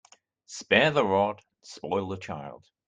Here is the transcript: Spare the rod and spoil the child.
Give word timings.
Spare 0.47 0.89
the 0.89 1.05
rod 1.05 1.35
and 1.41 1.45
spoil 1.61 2.07
the 2.07 2.17
child. 2.17 2.65